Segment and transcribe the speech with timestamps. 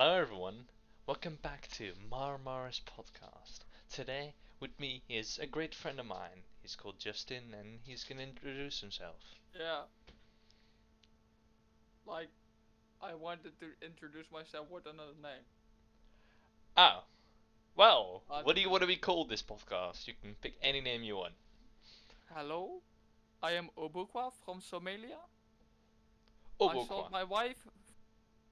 [0.00, 0.66] Hello everyone,
[1.08, 3.64] welcome back to Marmaris Podcast.
[3.92, 6.44] Today with me is a great friend of mine.
[6.62, 9.16] He's called Justin and he's gonna introduce himself.
[9.58, 9.80] Yeah.
[12.06, 12.28] Like,
[13.02, 15.42] I wanted to introduce myself with another name.
[16.76, 17.02] Oh,
[17.74, 20.06] well, Uh, what do you want to be called this podcast?
[20.06, 21.34] You can pick any name you want.
[22.32, 22.82] Hello,
[23.42, 25.18] I am Obukwa from Somalia.
[26.60, 26.84] Obukwa.
[26.84, 27.66] I sold my wife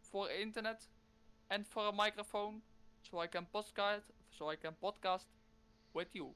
[0.03, 0.83] for internet
[1.51, 2.63] and for a microphone,
[3.11, 4.03] so I can podcast,
[4.39, 5.25] so I can podcast
[5.95, 6.29] with you.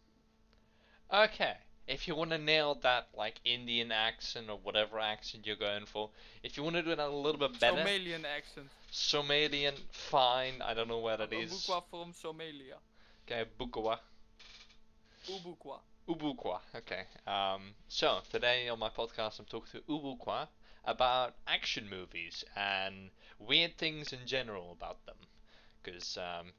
[1.12, 1.54] Okay,
[1.86, 6.10] if you want to nail that like Indian accent or whatever accent you're going for,
[6.42, 8.68] if you want to do it a little bit better, Somalian accent.
[8.92, 10.62] Somalian, fine.
[10.64, 11.52] I don't know where that is.
[11.52, 12.78] Obukwa from Somalia.
[13.26, 13.98] Okay, Bukawa.
[15.28, 15.78] Ubukwa.
[16.08, 16.60] Ubukwa.
[16.74, 17.02] Okay.
[17.26, 20.48] Um, so today on my podcast, I'm talking to Ubukwa
[20.84, 25.16] about action movies and weird things in general about them,
[25.82, 26.52] because um,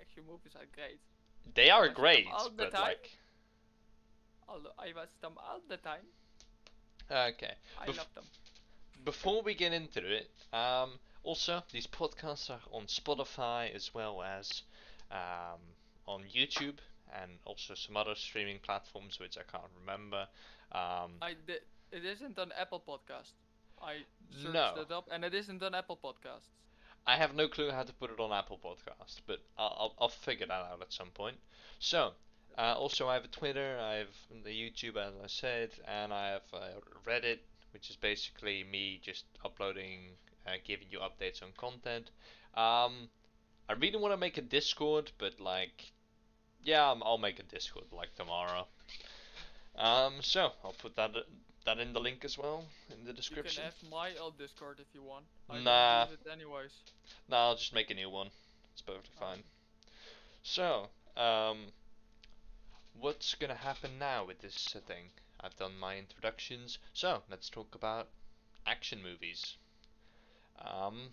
[0.00, 1.00] Action movies are great.
[1.54, 2.82] they are great, all the but time.
[2.82, 3.10] like,
[4.48, 6.06] Although I watch them all the time.
[7.10, 7.54] okay.
[7.80, 8.24] I Bef- love them.
[9.04, 14.62] Before we get into it, um, also these podcasts are on Spotify as well as
[15.10, 15.60] um,
[16.06, 16.78] on YouTube
[17.20, 20.26] and also some other streaming platforms which I can't remember.
[20.72, 21.60] Um, I did.
[21.92, 23.32] It isn't on Apple Podcast.
[23.82, 24.74] I searched No.
[24.80, 26.48] it up, and it isn't on Apple Podcasts.
[27.06, 30.08] I have no clue how to put it on Apple Podcast, but I'll, I'll, I'll
[30.08, 31.36] figure that out at some point.
[31.78, 32.12] So,
[32.58, 36.30] uh, also I have a Twitter, I have the YouTube as I said, and I
[36.30, 37.38] have uh, Reddit,
[37.72, 40.16] which is basically me just uploading,
[40.46, 42.10] uh, giving you updates on content.
[42.54, 43.08] Um,
[43.68, 45.92] I really want to make a Discord, but like,
[46.64, 48.66] yeah, I'm, I'll make a Discord like tomorrow.
[49.76, 51.12] Um, so I'll put that
[51.66, 53.64] that in the link as well in the description.
[53.64, 55.26] You can have my old Discord if you want.
[55.50, 56.06] I Nah.
[56.06, 56.72] use it anyways.
[57.28, 58.30] No, I'll just make a new one.
[58.72, 59.42] It's perfectly fine.
[60.42, 61.72] So, um,
[62.98, 65.10] what's gonna happen now with this thing?
[65.40, 68.08] I've done my introductions, so let's talk about
[68.66, 69.56] action movies.
[70.58, 71.10] Um,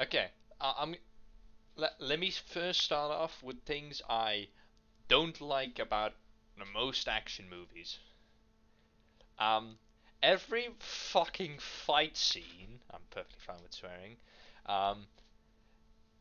[0.00, 0.28] okay,
[0.60, 0.96] I, I'm.
[1.76, 4.48] Let, let me first start off with things I
[5.08, 6.14] don't like about
[6.58, 7.98] the most action movies.
[9.38, 9.78] Um,
[10.22, 14.16] every fucking fight scene, I'm perfectly fine with swearing,
[14.66, 15.06] um,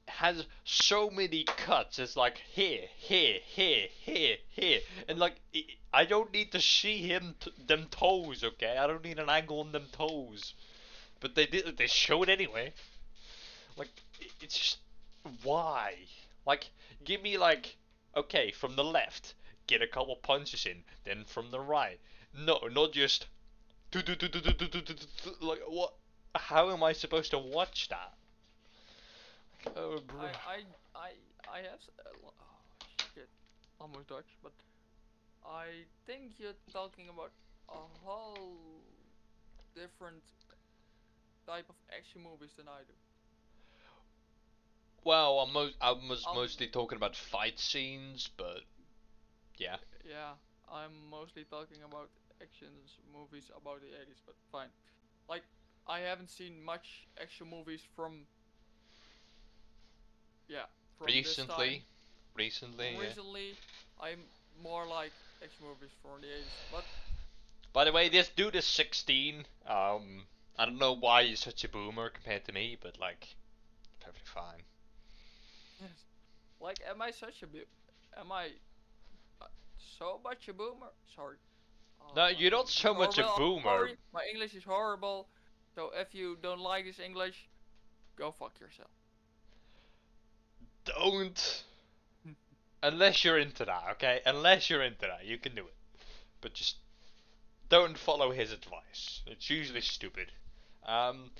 [0.07, 1.99] has so many cuts.
[1.99, 5.35] It's like here, here, here, here, here, and like
[5.93, 8.43] I- don't need to see him t- them toes.
[8.43, 10.53] Okay, I don't need an angle on them toes,
[11.19, 11.77] but they did.
[11.77, 12.73] They show it anyway.
[13.75, 13.89] Like
[14.41, 14.77] it's just
[15.43, 15.95] why?
[16.45, 16.69] Like
[17.03, 17.75] give me like
[18.15, 19.33] okay from the left,
[19.67, 21.99] get a couple punches in, then from the right.
[22.33, 23.27] No, not just.
[25.41, 25.93] Like, what?
[26.35, 28.13] How am I supposed to watch that?
[29.75, 30.19] Oh, bro.
[30.19, 30.57] I, I,
[30.95, 31.09] I,
[31.51, 31.79] I have.
[32.23, 32.31] Oh,
[33.15, 33.29] shit.
[33.79, 34.51] Almost Dutch, but.
[35.47, 37.31] I think you're talking about
[37.69, 38.81] a whole
[39.75, 40.21] different
[41.45, 42.93] type of action movies than I do.
[45.05, 48.59] Well, I'm mo- I was mostly talking about fight scenes, but
[49.57, 49.77] yeah.
[50.05, 50.33] Yeah.
[50.71, 52.09] I'm mostly talking about
[52.41, 54.69] actions movies about the 80s, but fine.
[55.29, 55.43] Like,
[55.87, 58.27] I haven't seen much action movies from.
[60.47, 60.65] Yeah,
[60.97, 61.15] from time.
[61.15, 61.85] Recently,
[62.35, 62.99] recently, yeah.
[63.01, 63.57] Recently,
[63.99, 64.29] I'm
[64.61, 65.13] more like
[65.43, 66.85] action movies from the 80s, but
[67.73, 69.45] By the way, this dude is 16.
[69.65, 70.27] Um,
[70.57, 73.35] I don't know why he's such a boomer compared to me, but like,
[73.99, 74.63] perfectly fine.
[75.79, 76.05] yes.
[76.59, 77.67] Like, am I such a bit?
[78.17, 78.51] Am I
[79.97, 80.91] so much a boomer?
[81.15, 81.37] Sorry.
[82.15, 83.89] No, Uh, you're not so much a boomer.
[84.13, 85.27] My English is horrible,
[85.75, 87.47] so if you don't like this English,
[88.15, 88.89] go fuck yourself.
[90.85, 91.63] Don't.
[92.83, 94.21] Unless you're into that, okay?
[94.25, 95.75] Unless you're into that, you can do it.
[96.41, 96.77] But just
[97.69, 99.21] don't follow his advice.
[99.25, 100.31] It's usually stupid.
[100.85, 101.31] Um,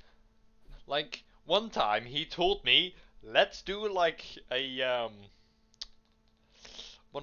[0.88, 5.14] like one time he told me, let's do like a um,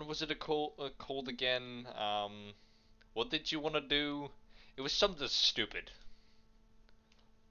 [0.00, 1.86] what was it called uh, called again?
[1.96, 2.54] Um,
[3.12, 4.30] what did you want to do?
[4.76, 5.92] It was something stupid.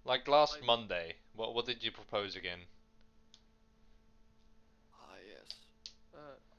[0.04, 1.16] Like last Like- Monday.
[1.36, 2.60] What what did you propose again?
[4.94, 5.56] Ah yes.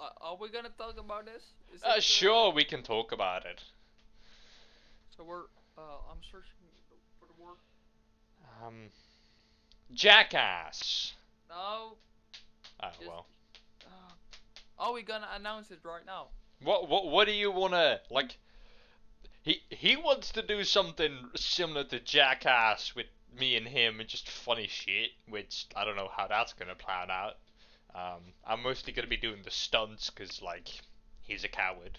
[0.00, 1.42] Uh, are, we gonna talk about this?
[1.74, 3.62] Is Uh, it, sure, we can talk about it.
[5.16, 5.44] So we're.
[5.76, 6.64] Uh, I'm searching
[7.20, 7.58] for the word.
[8.62, 8.90] Um,
[9.92, 11.12] Jackass.
[11.50, 11.98] No.
[12.82, 13.26] Oh Just- well.
[14.78, 16.28] Are we gonna announce it right now?
[16.62, 18.38] What what what do you wanna like?
[19.42, 23.06] He he wants to do something similar to Jackass with
[23.38, 27.10] me and him and just funny shit, which I don't know how that's gonna plan
[27.10, 27.36] out.
[27.94, 30.68] Um, I'm mostly gonna be doing the stunts because like
[31.22, 31.98] he's a coward.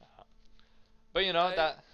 [0.00, 0.22] Uh,
[1.12, 1.84] but you know I- that.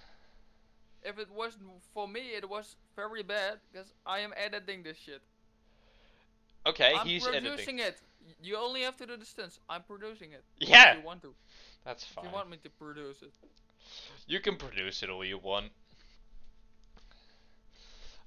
[1.07, 5.21] If it wasn't for me, it was very bad because I am editing this shit.
[6.67, 7.79] Okay, I'm he's producing editing.
[7.81, 8.01] it.
[8.43, 9.59] You only have to do the stunts.
[9.69, 10.45] I'm producing it.
[10.59, 11.35] Yeah, If you want to.
[11.85, 12.25] that's fine.
[12.25, 13.33] If you want me to produce it.
[14.27, 15.73] You can produce it all you want.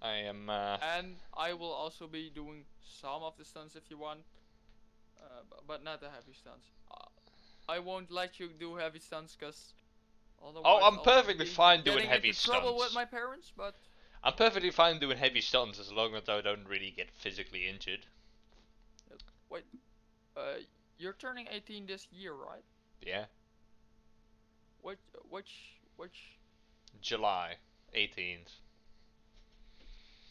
[0.01, 0.49] I am.
[0.49, 2.65] Uh, And I will also be doing
[3.01, 4.19] some of the stunts if you want.
[5.19, 6.67] Uh, but not the heavy stunts.
[6.91, 7.05] Uh,
[7.67, 9.73] I won't let you do heavy stunts because
[10.39, 12.95] Oh, I'm perfectly fine doing getting heavy into trouble with stunts.
[12.95, 13.73] my parents, but
[14.23, 18.05] I'm perfectly fine doing heavy stunts as long as I don't really get physically injured.
[20.37, 20.59] Uh,
[20.97, 22.63] you're turning 18 this year, right?
[23.01, 23.25] Yeah,
[24.81, 24.99] Which
[25.29, 26.39] which which
[27.01, 27.59] July
[27.93, 28.61] 18th.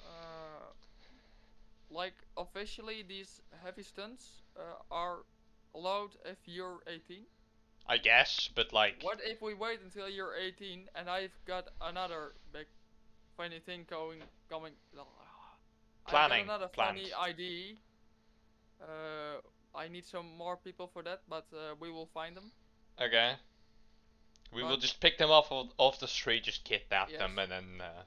[0.03, 0.73] uh
[1.91, 5.25] like officially these heavy stunts uh, are
[5.75, 7.27] allowed if you're 18?
[7.89, 12.35] I guess, but like, What if we wait until you're 18 and I've got another
[12.53, 12.67] big
[13.37, 14.75] funny thing going coming?
[16.07, 16.07] Planning.
[16.07, 16.99] I've got another planned.
[16.99, 17.77] funny idea.
[18.81, 19.41] Uh,
[19.77, 22.51] I need some more people for that, but uh, we will find them.
[23.01, 23.35] okay.
[24.55, 27.65] We will just pick them off, off the street, just kidnap them, and then.
[27.81, 28.03] Uh,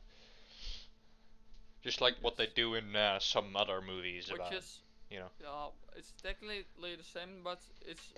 [1.82, 4.54] just like what they do in uh, some other movies which about.
[4.54, 4.80] is
[5.10, 5.30] you know.
[5.48, 8.14] uh, it's technically the same, but it's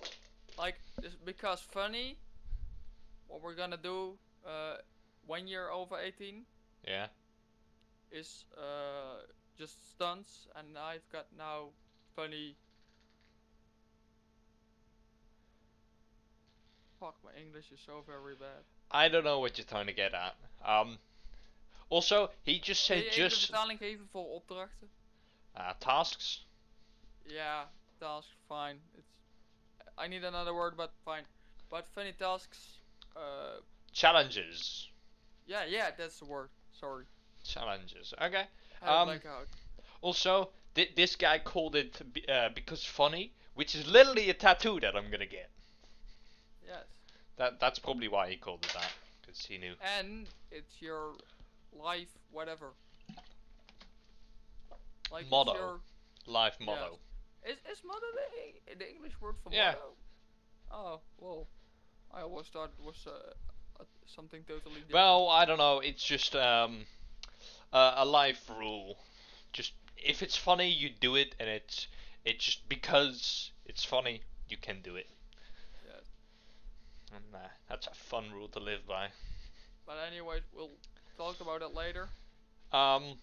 [0.57, 2.17] like it's because funny.
[3.27, 4.77] What we're gonna do uh,
[5.25, 6.43] when you're over 18
[6.85, 7.07] Yeah.
[8.11, 9.23] is uh,
[9.57, 11.69] just stunts, and I've got now
[12.15, 12.55] funny.
[17.01, 18.63] Fuck, my English is so very bad.
[18.91, 20.35] I don't know what you're trying to get at.
[20.63, 20.99] Um.
[21.89, 24.89] Also, he just Kun said je even de just vertaling geven voor opdrachten?
[25.57, 26.45] uh, tasks.
[27.25, 27.63] Yeah,
[27.99, 28.79] tasks, fine.
[28.97, 29.07] It's
[29.97, 31.25] I need another word, but fine.
[31.69, 32.79] But funny tasks.
[33.15, 33.59] Uh,
[33.91, 34.89] Challenges.
[35.47, 36.49] yeah, yeah, that's the word.
[36.71, 37.05] Sorry,
[37.43, 38.13] Challenges.
[38.21, 38.45] Okay.
[38.81, 39.47] I had a Um, blackout.
[40.01, 44.95] Also, thi- this guy called it uh, because funny, which is literally a tattoo that
[44.95, 45.49] I'm gonna get.
[46.65, 46.85] Yes,
[47.37, 48.91] That that's probably why he called it that,
[49.21, 49.73] because he knew.
[49.97, 51.13] and it's your
[51.73, 52.73] life, whatever.
[55.11, 55.53] Like Motto.
[55.53, 55.79] your
[56.27, 56.99] Life motto.
[57.43, 59.71] Is is motto the, the English word for Yeah.
[59.73, 59.95] motto?
[60.71, 61.47] Oh well,
[62.13, 64.93] I always thought it was uh, something totally different.
[64.93, 65.79] Well, I don't know.
[65.79, 66.85] It's just um
[67.73, 68.97] uh, a life rule.
[69.53, 71.87] Just if it's funny, you do it, and it's
[72.23, 75.07] it's just because it's funny, you can do it.
[77.13, 79.07] And uh, that's a fun rule to live by.
[79.85, 80.69] But anyway, we'll
[81.17, 82.07] talk about it later.
[82.71, 83.15] Um,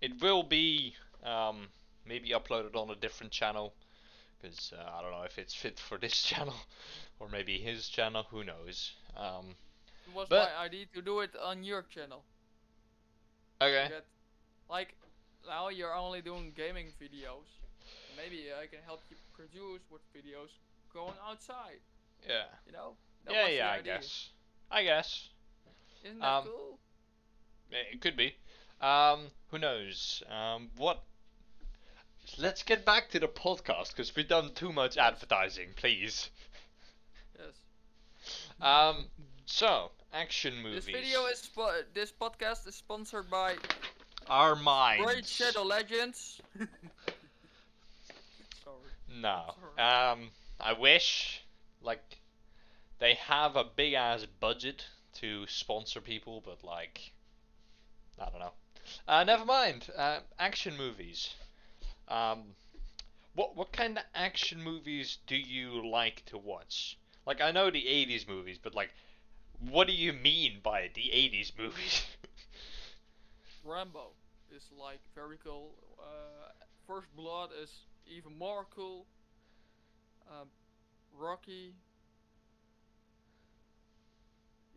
[0.00, 1.68] it will be um
[2.04, 3.72] maybe uploaded on a different channel,
[4.40, 6.54] because uh, I don't know if it's fit for this channel
[7.20, 8.24] or maybe his channel.
[8.30, 8.92] Who knows?
[9.16, 9.54] Um,
[10.08, 12.24] It was But- my idea to do it on your channel.
[13.60, 13.86] okay.
[13.88, 14.04] Get,
[14.68, 14.96] like,
[15.46, 17.46] now you're only doing gaming videos.
[18.16, 20.50] Maybe I can help you produce with videos
[20.92, 21.80] going outside.
[22.28, 22.46] Yeah.
[22.66, 22.96] You know?
[23.26, 23.68] That yeah, yeah.
[23.70, 23.94] I idea.
[23.94, 24.28] guess.
[24.70, 25.28] I guess.
[26.04, 26.78] Isn't that Um, cool?
[27.70, 28.34] It could be.
[28.80, 30.22] Um, who knows?
[30.28, 31.02] Um, what?
[32.38, 36.30] Let's get back to the podcast because we've done too much advertising, please.
[37.38, 37.54] Yes.
[38.60, 39.06] Um,
[39.46, 40.86] so action movies.
[40.86, 43.56] This video is spo- this podcast is sponsored by
[44.28, 45.06] our minds.
[45.06, 46.40] Raid Shadow Legends.
[48.64, 48.76] Sorry.
[49.20, 49.54] No.
[49.76, 49.88] Sorry.
[49.88, 50.30] Um,
[50.60, 51.42] I wish,
[51.82, 52.18] like,
[52.98, 57.12] they have a big ass budget to sponsor people, but like,
[58.18, 58.52] I don't know.
[59.06, 59.90] Uh, never mind.
[59.96, 61.34] Uh, action movies.
[62.08, 62.54] Um,
[63.34, 66.98] what what kind of action movies do you like to watch?
[67.26, 68.90] Like, I know the '80s movies, but like,
[69.70, 72.02] what do you mean by the '80s movies?
[73.64, 74.10] Rambo
[74.54, 75.70] is like very cool.
[75.98, 76.50] Uh,
[76.86, 77.70] First Blood is
[78.06, 79.06] even more cool.
[80.28, 80.48] Um,
[81.16, 81.74] Rocky.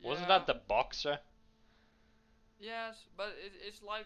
[0.05, 1.19] Wasn't that the boxer?
[2.59, 4.05] Yes, but it, it's like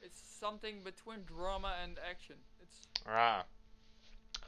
[0.00, 2.36] it's something between drama and action.
[2.62, 3.44] It's Ah.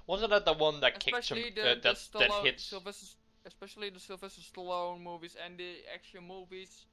[0.06, 2.64] Wasn't that the one that kicked some especially the, uh, the that that hits?
[2.64, 6.86] Sylvester, especially the Sylvester Stallone movies and the action movies,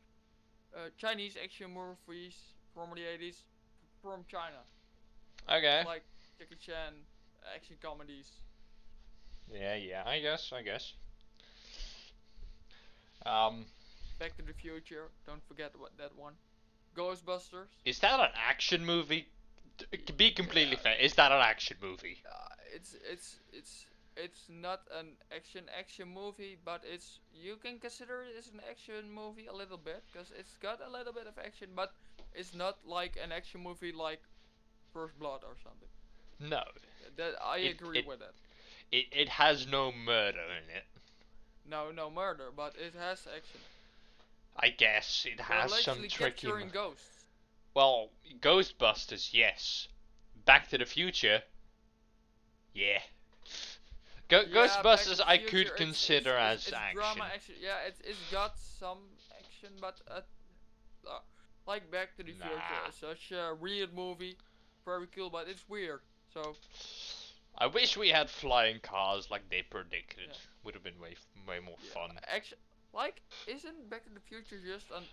[0.75, 2.35] uh, Chinese action movies
[2.73, 3.43] from the 80s,
[4.01, 4.65] from China,
[5.47, 5.83] Okay.
[5.85, 6.03] like
[6.39, 6.93] Jackie Chan,
[7.55, 8.31] action comedies.
[9.51, 10.03] Yeah, yeah.
[10.05, 10.51] I guess.
[10.51, 10.93] I guess.
[13.25, 13.65] Um.
[14.19, 16.33] Back to the Future, don't forget what that one.
[16.95, 17.67] Ghostbusters.
[17.85, 19.27] Is that an action movie?
[20.05, 20.81] To be completely Yeah.
[20.83, 22.21] fair, is that an action movie?
[22.29, 28.21] Uh, it's it's it's it's not an action action movie, but it's you can consider
[28.23, 31.37] it as an action movie a little bit because it's got a little bit of
[31.39, 31.91] action, but
[32.33, 34.21] it's not like an action movie like
[34.93, 35.89] First Blood or something.
[36.39, 36.63] No,
[37.15, 38.35] That I It- agree it- with that.
[38.91, 40.85] it it has no murder in it.
[41.69, 43.59] No, no murder, but it has action.
[44.55, 46.47] I guess it has some literally tricky.
[46.71, 47.25] ghosts.
[47.73, 49.87] Well, Ghostbusters, yes.
[50.45, 51.41] Back to the Future,
[52.73, 52.99] yeah.
[54.29, 56.95] Go- Yeah, Ghostbusters, I Future, could it's- consider it's, as it's, it's action.
[56.97, 57.55] Drama action.
[57.59, 58.99] Yeah, it's it's got some
[59.39, 60.21] action, but uh,
[61.09, 61.19] uh,
[61.65, 62.89] like Back to the Future, Nah.
[62.89, 64.37] is such a weird movie,
[64.85, 66.01] very cool, but it's weird.
[66.33, 66.55] So
[67.57, 70.29] I wish we had flying cars like they predicted.
[70.29, 70.35] Yeah.
[70.63, 71.15] Would have been way
[71.47, 72.19] way more yeah, fun.
[72.27, 72.57] Action,
[72.93, 75.03] like isn't Back to the Future just an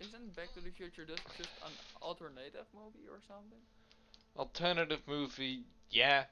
[0.00, 3.58] isn't Back to the Future just just an alternative movie or something?
[4.36, 6.24] Alternative movie, yeah.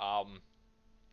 [0.00, 0.42] Um,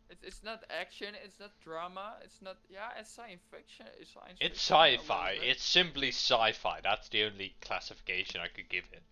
[0.08, 3.86] It's it's not action, it's not drama, it's not yeah, it's science fiction.
[4.00, 4.38] It's science.
[4.40, 5.38] it's sci-fi.
[5.42, 6.80] It's simply sci-fi.
[6.82, 9.02] That's the only classification I could give it.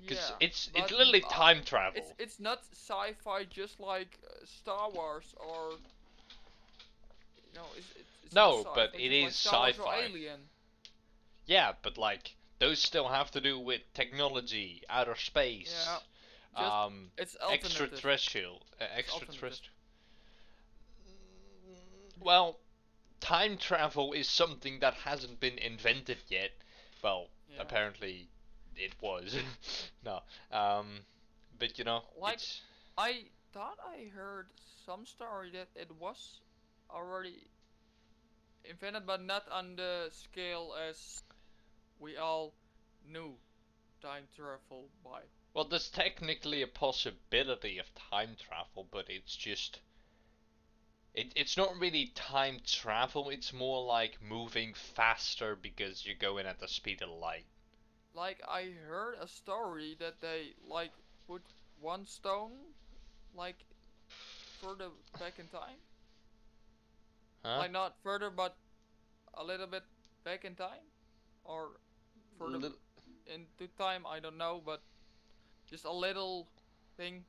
[0.00, 2.00] Because yeah, it's it's literally uh, time travel.
[2.00, 5.72] It's it's not sci-fi just like uh, Star Wars or
[7.54, 7.86] know it's,
[8.24, 10.10] it's, No, not but it like is or sci-fi.
[11.46, 15.88] Yeah, but like those still have to do with technology, outer space,
[16.56, 19.74] Yeah, um, It's extraterrestrial, uh, extraterrestrial.
[22.20, 22.58] Well,
[23.20, 26.50] time travel is something that hasn't been invented yet.
[27.02, 27.62] Well, Yeah.
[27.62, 28.28] apparently
[28.76, 29.36] it was.
[30.04, 31.06] no, um,
[31.58, 32.62] but you know, Like- it's
[32.96, 34.48] I thought I heard
[34.84, 36.40] some story that it was
[36.90, 37.48] already
[38.64, 41.22] invented, but not on the scale as
[41.98, 42.54] we all
[43.06, 43.34] knew
[44.02, 45.20] time travel by.
[45.54, 49.80] well, there's technically a possibility of time travel, but it's just.
[51.14, 56.60] It, it's not really time travel, it's more like moving faster because you're going at
[56.60, 57.46] the speed of light.
[58.14, 60.92] Like I heard a story that they like
[61.26, 61.42] put
[61.80, 62.52] one stone
[63.34, 63.56] like
[64.60, 65.78] further back in time.
[67.44, 67.58] Huh?
[67.58, 68.56] Like not further but
[69.34, 69.84] a little bit
[70.24, 70.84] back in time?
[71.44, 71.80] Or
[72.38, 72.78] further Lit-
[73.26, 74.82] into time, I don't know, but
[75.68, 76.48] just a little
[76.96, 77.24] thing.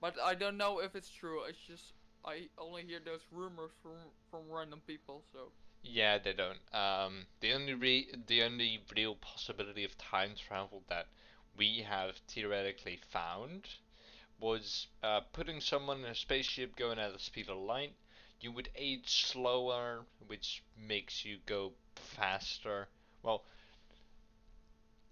[0.00, 1.44] But I don't know if it's true.
[1.44, 3.96] It's just I only hear those rumors from
[4.30, 5.52] from random people, so
[5.84, 6.60] Yeah, they don't.
[6.74, 11.08] Um, the only re- the only real possibility of time travel that
[11.56, 13.68] we have theoretically found
[14.40, 17.94] was uh, putting someone in a spaceship going at the speed of light.
[18.42, 22.88] You would age slower, which makes you go faster.
[23.22, 23.46] Well,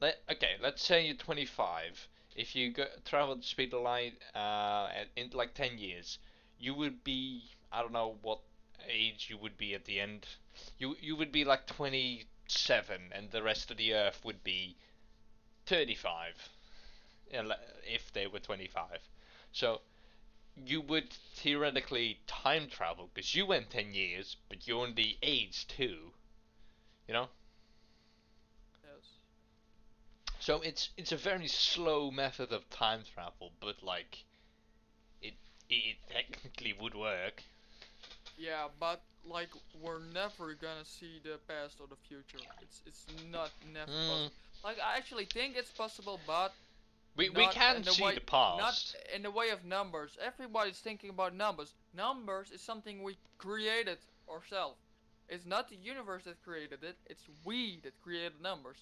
[0.01, 2.09] let okay, let's say you're 25.
[2.35, 6.19] If you go travel the speed of light uh, in like 10 years,
[6.59, 8.41] you would be I don't know what
[8.89, 10.27] age you would be at the end.
[10.79, 14.77] You you would be like 27, and the rest of the Earth would be
[15.67, 16.49] 35.
[17.31, 17.53] Yeah,
[17.87, 19.01] if they were 25.
[19.53, 19.81] So
[20.67, 26.15] you would theoretically time travel because you went 10 years, but you're only aged two.
[27.07, 27.31] You know.
[28.83, 29.19] yes.
[30.41, 34.25] So it's it's a very slow method of time travel, but like
[35.23, 35.35] it
[35.69, 37.45] it technically would work.
[38.37, 42.45] Yeah, but like we're never gonna see the past or the future.
[42.61, 44.07] It's it's not never Mm.
[44.07, 44.35] possible.
[44.65, 46.55] Like I actually think it's possible, but
[47.21, 48.59] We we can the see way- the past.
[48.59, 50.17] not in the way of numbers.
[50.25, 51.75] Everybody's thinking about numbers.
[51.95, 53.99] Numbers is something we created
[54.29, 54.79] ourselves.
[55.29, 56.97] It's not the universe that created it.
[57.07, 58.79] It's we that created numbers.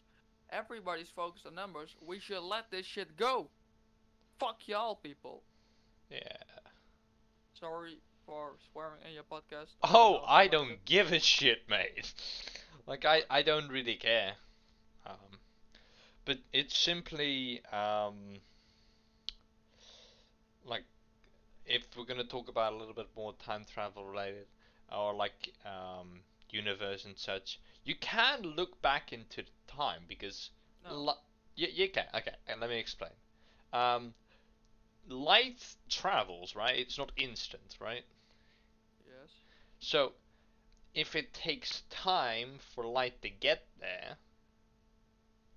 [0.50, 1.94] Everybody's focused on numbers.
[2.00, 3.48] We should let this shit go.
[4.38, 5.42] Fuck y'all, people.
[6.10, 6.20] Yeah.
[7.58, 9.74] Sorry for swearing in your podcast.
[9.82, 12.12] Oh, know if I don't give a shit, mate.
[12.86, 14.34] like I, I don't really care.
[15.06, 15.37] Um,
[16.28, 18.36] but it's simply um,
[20.62, 20.84] like
[21.64, 24.46] if we're gonna talk about a little bit more time travel related
[24.92, 26.20] or like um,
[26.50, 30.50] universe and such, you can look back into time because
[30.84, 30.96] No.
[30.96, 31.22] li-
[31.56, 32.04] you, you can.
[32.14, 33.12] Okay, and let me explain.
[33.72, 34.12] Um,
[35.08, 36.78] light travels, right?
[36.78, 38.04] It's not instant, right?
[39.06, 39.30] Yes.
[39.80, 40.12] So,
[40.94, 44.18] if it takes time for light to get there,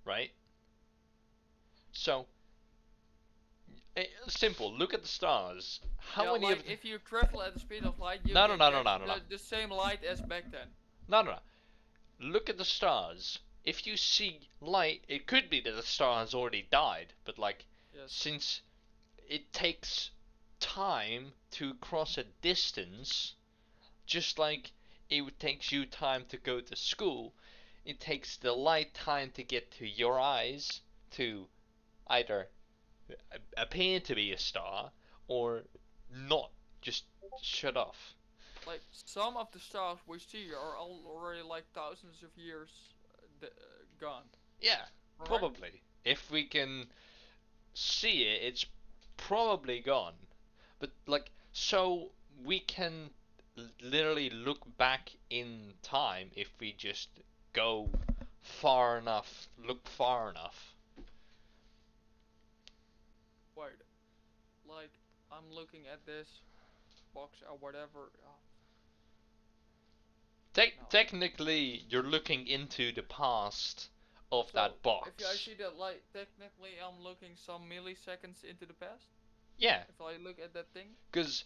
[0.06, 0.32] right?
[1.94, 2.28] So,
[3.96, 4.74] eh, simple.
[4.74, 5.80] Look at the stars.
[5.98, 8.48] How yeah, many like of if you travel at the speed of light, you No,
[8.48, 9.20] no, no, no, catch no, no, the, no.
[9.30, 10.68] the same light as back then.
[11.08, 11.40] no, no, no.
[12.20, 13.40] Look at the stars.
[13.64, 17.66] if you see light, it could be that the star has already died, but like
[17.94, 18.12] Yes.
[18.14, 18.62] since
[19.28, 20.12] it takes
[20.60, 23.36] time to cross a distance,
[24.06, 24.72] just like
[25.10, 27.34] it takes you time to go to school,
[27.86, 30.82] it takes the light time to get to your eyes
[31.12, 31.48] to
[32.12, 32.48] either
[33.58, 34.92] appear to be a star
[35.28, 35.64] or
[36.28, 36.52] not
[36.82, 37.06] just
[37.42, 38.16] shut off.
[38.68, 42.70] Like some of the stars we see are al- already like thousands of years
[43.42, 43.48] uh,
[44.00, 44.24] gone.
[44.60, 44.82] Yeah,
[45.20, 45.28] right?
[45.28, 45.82] probably.
[46.06, 46.88] If we can
[47.74, 48.66] see it, it's
[49.18, 50.14] probably gone.
[50.80, 52.10] But like, so
[52.44, 53.10] we can
[53.58, 57.10] l- literally look back in time if we just
[57.54, 57.90] go
[58.42, 60.71] far enough, look far enough.
[63.62, 63.78] Wait.
[64.68, 64.92] Like
[65.32, 66.28] I'm looking at this
[67.14, 68.10] box or whatever.
[68.26, 68.30] Uh,
[70.54, 70.88] Te- No.
[70.90, 73.90] Technically, you're looking into the past
[74.32, 75.12] of so that box.
[75.20, 79.06] If I see that light, technically I'm looking some milliseconds into the past.
[79.58, 80.88] Yeah, If I look at that thing.
[81.12, 81.46] because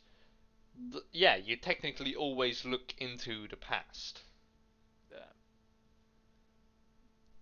[1.12, 4.22] yeah, you technically always look into the past.
[5.10, 5.20] Damn.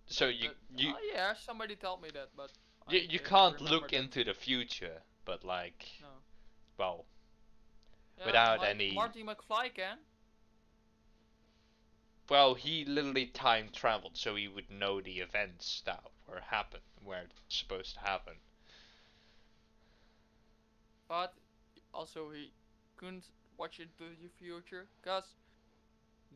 [0.06, 2.50] So you That- you oh, yeah, somebody told me that, but.
[2.86, 3.96] I you, you can't look that.
[3.96, 6.08] into the future, but like No.
[6.78, 7.06] well,
[8.18, 9.98] Yeah, without like any- Marty McFly can.
[12.28, 17.26] well, he literally time traveled, so he would know the events that were happen, were
[17.48, 18.34] supposed to happen.
[21.08, 21.34] But
[21.92, 22.52] also he
[22.96, 23.24] couldn't
[23.56, 25.24] watch into the future because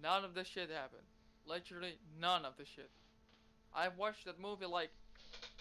[0.01, 1.07] none of the shit happened.
[1.47, 2.91] Literally none of the shit.
[3.75, 4.91] I've watched that movie like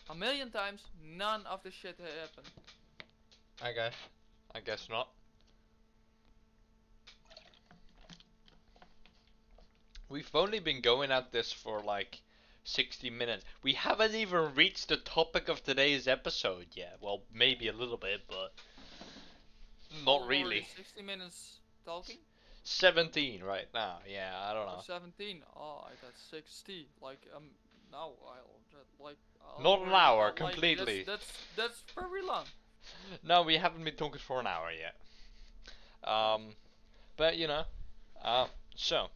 [0.09, 0.81] a million times.
[1.03, 2.47] None of this shit ha- happened.
[3.61, 3.93] I guess.
[4.53, 5.09] I guess not.
[10.09, 12.21] We've only been going at this for like
[12.63, 13.43] 60 minutes.
[13.61, 16.97] We haven't even reached the topic of today's episode yet.
[17.01, 18.53] Well, maybe a little bit, but
[20.05, 20.67] not really.
[20.75, 22.17] 60 minutes talking.
[22.63, 23.99] 17 right now.
[24.09, 24.81] Yeah, I don't know.
[24.85, 25.41] 17.
[25.55, 26.87] Oh, I got 60.
[27.01, 27.43] Like um,
[27.91, 29.17] now I'll like.
[29.41, 31.03] I'll Not an hour, like, completely.
[31.03, 31.23] That's,
[31.55, 32.45] that's that's very long.
[33.23, 34.95] No, we haven't been talking for an hour yet.
[36.09, 36.49] Um,
[37.17, 37.63] but you know,
[38.23, 39.07] uh, so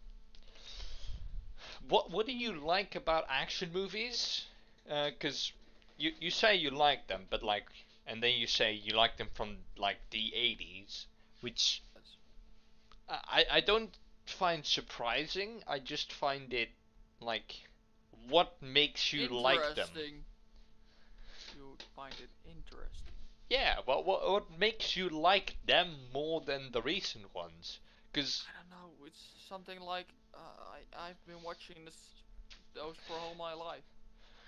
[1.88, 4.46] what what do you like about action movies?
[4.86, 5.52] Because
[5.98, 7.68] you you say you like them, but like,
[8.08, 11.06] and then you say you like them from like the '80s,
[11.42, 11.84] which
[13.10, 15.64] I I don't find surprising.
[15.68, 16.70] I just find it
[17.20, 17.68] like
[18.30, 19.90] what makes you like them.
[21.56, 23.14] You find it interesting.
[23.50, 27.80] Yeah, what what what makes you like them more than the recent ones?
[28.12, 29.06] Because I don't know.
[29.06, 30.38] It's something like uh,
[30.76, 31.98] I I've been watching this
[32.74, 33.84] those for all my life.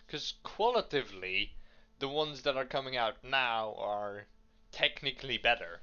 [0.05, 1.53] because qualitatively,
[1.99, 4.27] the ones that are coming out now are
[4.71, 5.81] technically better.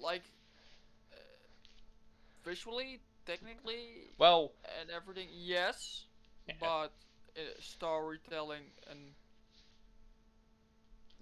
[0.00, 0.22] Like
[1.12, 1.16] uh,
[2.44, 5.28] visually, technically, Well, and everything.
[5.32, 6.06] Yes,
[6.46, 6.54] Yeah.
[6.60, 6.92] but
[7.36, 9.14] uh, storytelling and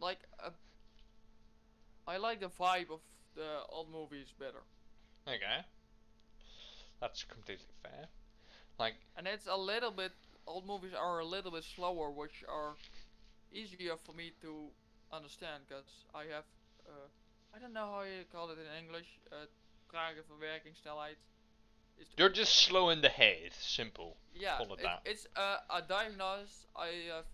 [0.00, 0.50] like uh,
[2.06, 3.00] I like the vibe of
[3.34, 4.64] the old movies better.
[5.26, 5.64] okay,
[7.00, 8.08] that's completely fair.
[8.78, 10.12] Like, and it's a little bit
[10.46, 12.76] old movies are a little bit slower which are
[13.52, 14.70] easier for me to
[15.12, 16.44] understand because I have
[16.88, 17.08] uh,
[17.54, 19.46] I don't know how you call it in English uh,
[19.92, 21.29] trage verwerkingssnelheid Is the-
[22.16, 23.50] you're just slow in the head.
[23.58, 24.16] Simple.
[24.34, 25.00] yeah call it it- that.
[25.04, 27.24] it's uh, a diagnosis I have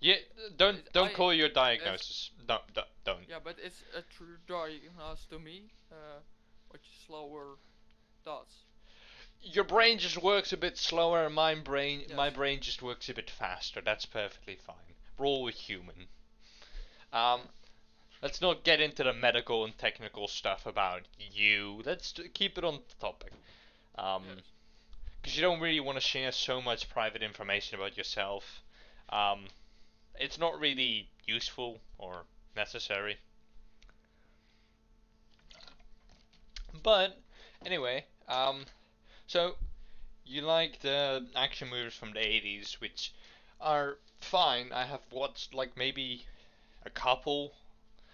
[0.00, 0.16] Yeah,
[0.56, 2.30] don't don't I- call your diagnosis.
[2.46, 2.86] Don't don't.
[3.04, 3.28] don't.
[3.28, 6.20] yeah but it's a true diagnosis to me uh,
[6.70, 7.56] which is slower
[8.24, 8.54] thoughts
[9.42, 13.14] Your brain just works a bit slower, and my brain my brain just works a
[13.14, 13.80] bit faster.
[13.82, 14.94] That's perfectly fine.
[15.16, 16.08] We're all human.
[17.12, 17.40] Um,
[18.22, 21.82] let's not get into the medical and technical stuff about you.
[21.86, 23.32] Let's keep it on topic.
[24.00, 24.24] Um,
[25.20, 28.62] because you don't really want to share so much private information about yourself.
[29.10, 29.44] Um,
[30.18, 32.22] it's not really useful or
[32.56, 33.18] necessary.
[36.82, 37.18] But
[37.66, 38.64] anyway, um,
[39.26, 39.56] so
[40.24, 43.12] you like the action movies from the 80s, which
[43.60, 44.72] are fine.
[44.72, 46.24] I have watched like maybe
[46.86, 47.52] a couple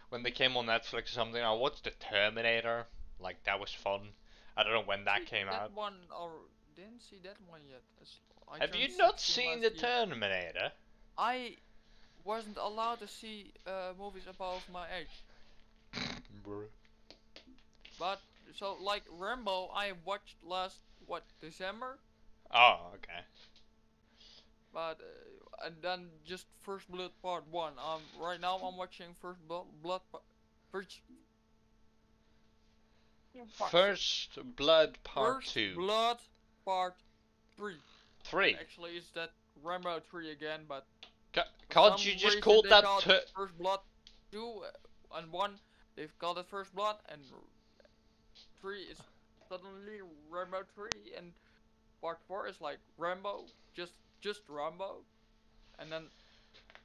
[0.08, 1.42] when they came on Netflix or something.
[1.42, 2.86] I watched the Terminator,
[3.20, 4.08] like that was fun.
[4.56, 5.72] I don't know when that See, came that out.
[5.72, 6.30] one or
[6.74, 9.78] didn't see that one yet It's- I Have you not seen the year.
[9.80, 10.70] Terminator?
[11.18, 11.56] I
[12.24, 15.08] wasn't allowed to see uh, movies above my age.
[17.98, 18.20] But
[18.54, 21.98] so like Rambo, I watched last what December.
[22.52, 23.24] Oh, okay.
[24.72, 27.72] but uh, and then just First Blood Part One.
[27.78, 30.02] Um, right now I'm watching First Blood Blood
[30.70, 31.00] First.
[33.70, 35.74] First Blood Part First 2.
[35.74, 36.18] Blood
[36.64, 36.94] Part
[37.56, 37.76] Three.
[38.24, 38.56] 3.
[38.60, 39.30] Actually, it's that
[39.62, 40.86] Rambo Three again, but
[41.32, 43.00] Ca- can't you just call that call
[43.34, 43.80] First Blood
[44.32, 45.52] Two uh, and One?
[45.96, 47.20] They've called it First Blood, and
[48.60, 48.98] Three is
[49.48, 51.32] suddenly Rambo Three, and
[52.00, 53.44] Part Four is like Rambo,
[53.74, 55.04] just just Rambo,
[55.78, 56.04] and then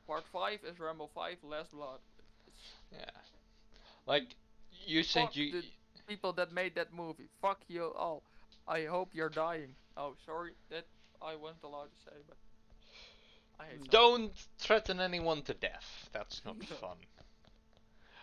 [0.07, 1.99] Part Five is Rambo Five Last Blood.
[2.47, 3.05] It's Yeah.
[4.05, 4.35] Like,
[4.85, 5.61] you said you.
[6.11, 7.29] The- people that made that movie.
[7.41, 8.23] Fuck you all.
[8.67, 9.75] I hope you're dying.
[9.97, 10.85] Oh, sorry, that
[11.21, 12.37] I wasn't allowed to say, but
[13.59, 13.89] I hate.
[13.91, 16.09] Don't threaten anyone to death.
[16.13, 16.97] That's not fun.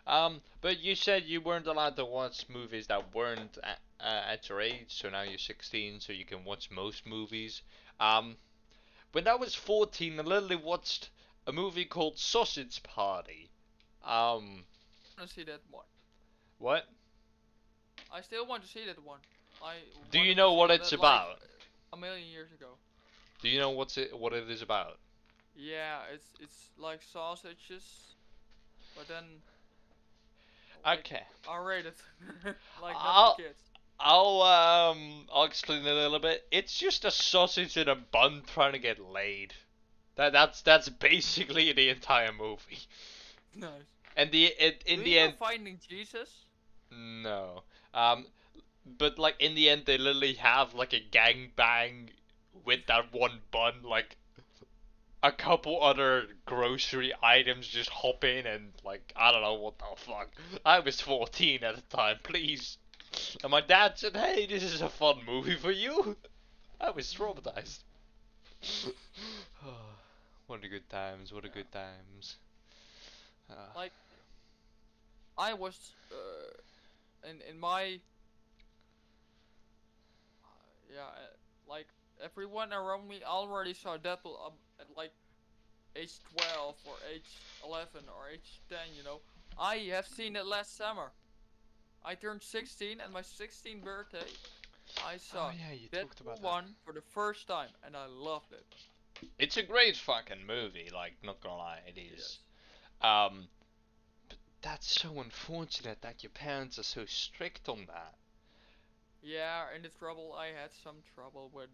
[0.06, 4.48] Um, but you said you weren't allowed to watch movies that weren't at, uh, at
[4.48, 7.62] your age, so now you're 16, so you can watch most movies.
[8.00, 8.36] Um,
[9.12, 11.10] when I was 14, I literally watched
[11.46, 13.50] a movie called Sausage Party.
[14.02, 14.64] Um,
[15.16, 15.84] I want to see that one.
[16.58, 16.86] what?
[18.12, 19.20] I still want to see that one.
[19.62, 19.74] I.
[20.10, 21.38] Do you know what that, it's like, about?
[21.92, 22.68] A million years ago.
[23.42, 24.98] Do you know what's it, what it is about?
[25.56, 28.14] Yeah, it's it's like sausages,
[28.96, 29.24] but then.
[30.84, 31.22] like, Okay.
[31.46, 31.94] R-rated,
[32.82, 33.58] like I'll- kids.
[34.00, 36.46] I'll um I'll explain it a little bit.
[36.52, 39.54] It's just a sausage in a bun trying to get laid.
[40.14, 42.78] That that's that's basically the entire movie.
[43.56, 43.70] Nice.
[44.16, 46.28] And the it, in Do the end Finding Jesus.
[46.92, 47.62] no.
[47.98, 48.26] Um
[48.98, 52.10] but like in the end they literally have like a gang bang
[52.64, 54.16] with that one bun like
[55.22, 59.84] a couple other grocery items just hop in and like I don't know what the
[59.96, 60.28] fuck.
[60.64, 62.78] I was 14 at the time, please.
[63.42, 66.16] And my dad said, "Hey, this is a fun movie for you."
[66.80, 67.80] I was traumatized.
[70.46, 71.32] what a good times!
[71.32, 72.36] What a good times!
[73.50, 73.92] Uh, Like-
[75.36, 75.76] I was
[76.12, 76.16] uh,
[77.24, 78.00] in in my
[80.44, 80.48] uh,
[80.94, 81.36] yeah uh,
[81.68, 81.86] like
[82.22, 85.12] everyone around me already saw Deadpool um, at like
[85.96, 87.22] age 12 or age
[87.64, 89.20] 11 or age 10 you know
[89.58, 91.10] I have seen it last summer
[92.04, 94.18] I turned 16 and my 16th birthday
[95.06, 96.48] I saw oh yeah, you talked about Deadpool that.
[96.48, 98.64] 1 for the first time and I loved it
[99.38, 100.90] It's a great fucking movie.
[100.94, 102.12] Like, not gonna lie, it is.
[102.16, 102.38] yes
[103.02, 103.57] Um, but
[104.62, 108.14] that's so unfortunate that your parents are so strict on that.
[109.22, 111.70] Yeah, in the trouble, I had some trouble with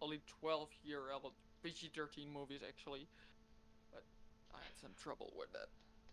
[0.00, 3.06] only 12 year old PG 13 movies actually.
[3.92, 4.04] But
[4.54, 5.68] I had some trouble with that.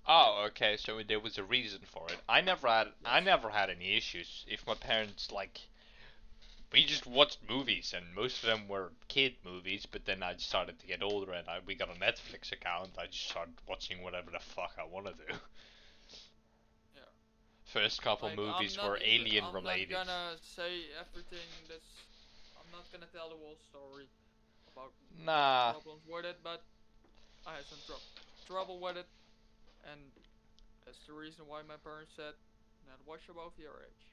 [0.08, 0.78] Oh, okay.
[0.78, 2.18] So there was a reason for it.
[2.28, 2.88] I never had.
[3.06, 4.46] I never had any issues.
[4.48, 5.60] If my parents like,
[6.72, 9.86] we just watched movies, and most of them were kid movies.
[9.86, 12.92] But then I started to get older, and I, we got a Netflix account.
[12.98, 15.36] I just started watching whatever the fuck I want to do.
[16.96, 17.04] Yeah.
[17.66, 19.92] First couple Like, movies not were alien I'm related.
[19.92, 22.04] not gonna say everything that's.
[22.60, 24.08] I'm not gonna tell the whole story
[24.72, 25.74] about Nah.
[25.74, 26.64] problems with it, but
[27.46, 28.02] I had some tr-
[28.46, 29.08] trouble with it,
[29.84, 30.12] and
[30.86, 32.34] that's the reason why my parents said,
[32.88, 34.06] not watch above your age.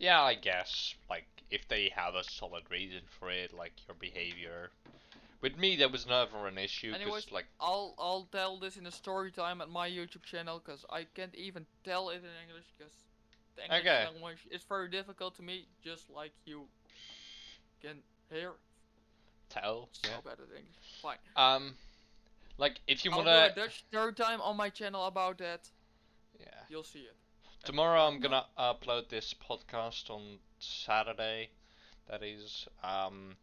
[0.00, 0.94] Yeah, I guess.
[1.08, 4.70] Like, if they have a solid reason for it, like your behavior.
[5.42, 8.86] With me, there was never an issue, because, Anyways, like, I'll I'll tell this in
[8.86, 12.66] a story time at my YouTube channel because I can't even tell it in English
[12.76, 12.92] because
[13.56, 14.04] the English Okay.
[14.04, 16.68] language is very difficult to me, just like you
[17.80, 18.52] can hear.
[19.48, 19.88] tell.
[19.92, 20.20] So Yeah.
[20.24, 21.00] bad at English.
[21.02, 21.18] Fine.
[21.36, 21.76] Um,
[22.58, 23.48] like, if you I'll wanna.
[23.48, 25.68] do a Dutch story time on my channel about that.
[26.38, 26.46] Yeah.
[26.68, 27.16] You'll see it.
[27.64, 31.50] Tomorrow I'm gonna upload this podcast on Saturday.
[32.08, 32.66] That is.
[32.82, 33.36] Um,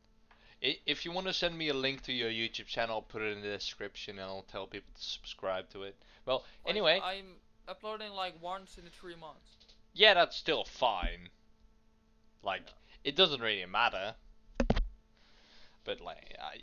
[0.62, 3.32] if you want to send me a link to your YouTube channel, I'll put it
[3.38, 5.96] in the description and I'll tell people to subscribe to it.
[6.26, 7.36] Well, Like, anyway, I'm
[7.68, 9.56] uploading like once in three months.
[9.94, 11.30] yeah, that's still fine.
[12.42, 12.72] Like, Yeah.
[13.12, 14.16] it doesn't really matter.
[15.86, 16.58] But like, I,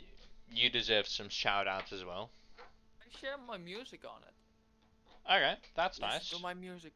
[0.51, 2.29] you deserve some shout outs as well.
[2.59, 4.33] I share my music on it.
[5.33, 6.41] Okay, that's Listen nice.
[6.41, 6.91] My music.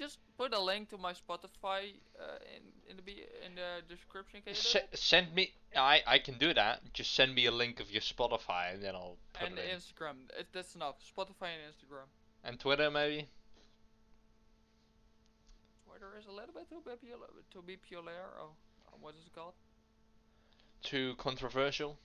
[0.00, 1.80] Just put a link to my Spotify
[2.18, 4.40] uh, in in the in the description.
[4.46, 5.52] S- send me.
[5.76, 6.74] I I can do that.
[6.94, 9.76] Just send me a link of your Spotify and then I'll put and it in.
[9.76, 10.16] Instagram.
[10.38, 10.96] It, that's enough.
[11.04, 12.08] Spotify and Instagram.
[12.44, 13.28] And Twitter maybe.
[15.86, 17.28] Twitter is a little bit too popular.
[17.52, 18.24] To be popular.
[19.02, 19.54] What is it called?
[20.82, 21.98] Too controversial.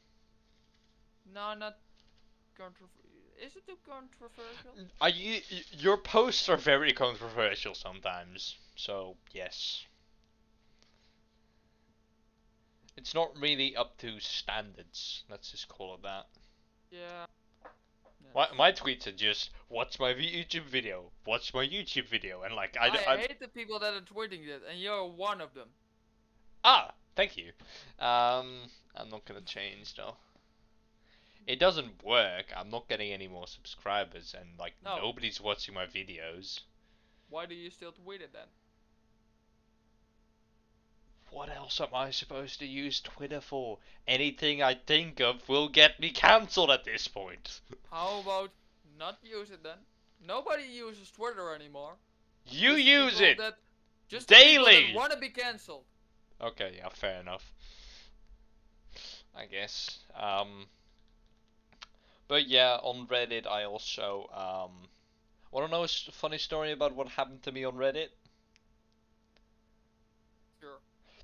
[1.34, 1.78] No, not
[2.58, 3.05] controversial.
[3.42, 4.72] Is it too controversial?
[5.02, 5.42] Are you?
[5.72, 8.56] Your posts are very controversial sometimes.
[8.76, 9.86] So yes.
[12.98, 15.24] it's not really up to standards.
[15.30, 16.26] Let's just call it that.
[16.92, 17.26] Yeah.
[18.34, 22.76] My, my tweets are just watch my YouTube video, watch my YouTube video, and like
[22.80, 25.70] I, I, I, hate the people that are tweeting that, and you're one of them.
[26.64, 27.52] ah thank you.
[28.00, 30.16] Um, I'm not gonna change though.
[31.48, 32.46] It doesn't work.
[32.56, 34.98] I'm not getting any more subscribers, and like No.
[34.98, 36.62] nobody's watching my videos.
[37.30, 38.48] Why do you still tweet it then?
[41.32, 43.80] What else am I supposed to use Twitter for?
[44.08, 47.60] Anything I think of will get me cancelled at this point.
[47.92, 48.52] How about
[48.98, 49.78] not use it then?
[50.26, 51.96] Nobody uses Twitter anymore.
[52.46, 53.38] You Just use it.
[53.38, 53.58] That,
[54.08, 54.88] just daily.
[54.88, 55.84] that wanna be cancelled.
[56.40, 57.54] Okay, yeah, fair enough.
[59.36, 60.00] I guess.
[60.16, 60.68] Um,
[62.28, 64.88] but yeah, on Reddit, I also um,
[65.52, 68.10] want to know a funny story about what happened to me on Reddit.
[70.60, 70.80] Sure.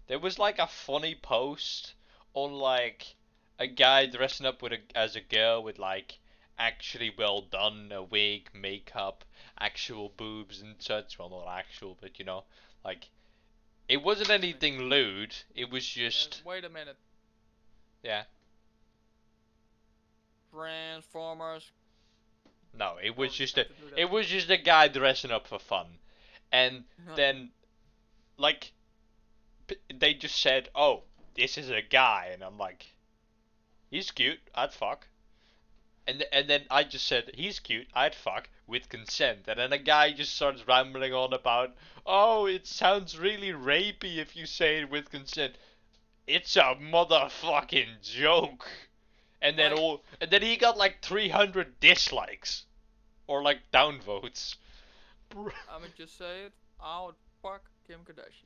[0.08, 1.94] There was like a funny post
[2.34, 3.16] on like
[3.60, 6.20] a guy dressing up with a, as a girl with like
[6.58, 9.26] actually well done a wig, makeup,
[9.60, 11.18] actual boobs and such.
[11.18, 12.44] Well, not actual, but you know,
[12.86, 13.10] like
[13.88, 15.36] it wasn't anything lewd.
[15.56, 16.98] It was just wait a minute.
[18.04, 18.24] yeah.
[20.54, 21.72] Transformers.
[22.74, 24.00] No, it was just a to do that.
[24.00, 25.88] it was just a guy dressing up for fun,
[26.52, 27.16] and uh-huh.
[27.16, 27.52] then
[28.38, 28.72] like
[29.68, 31.04] p- they just said, "Oh,
[31.36, 32.96] this is a guy," and I'm like,
[33.90, 34.40] "He's cute.
[34.56, 35.08] I'd fuck."
[36.08, 37.88] And th- and then I just said, "He's cute.
[37.94, 42.68] I'd fuck with consent." And then a guy just starts rambling on about, "Oh, it
[42.68, 45.58] sounds really rapey if you say it with consent."
[46.26, 48.70] It's a motherfucking joke.
[49.42, 52.66] And then Like- all and then he got like 300 dislikes
[53.28, 54.56] or like downvotes.
[55.36, 56.54] I'ma just say it.
[56.80, 58.46] I would fuck Kim Kardashian.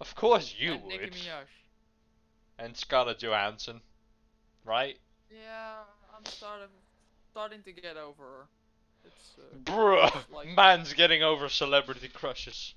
[0.00, 0.80] Of course you would.
[0.80, 1.12] and Nicki would.
[1.14, 1.46] Minaj.
[2.58, 3.80] And Scarlett Johansson,
[4.64, 4.98] right?
[5.30, 5.78] Yeah,
[6.16, 6.68] I'm starting
[7.30, 8.46] starting to get over her.
[9.04, 12.74] It's uh, Bruh, like man's getting over celebrity crushes.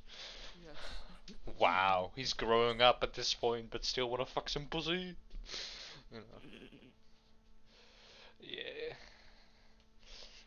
[0.66, 0.76] yes.
[1.60, 5.16] Wow, he's growing up at this point, but still wanna fuck some pussy.
[6.12, 6.24] You know.
[8.46, 8.94] Yeah.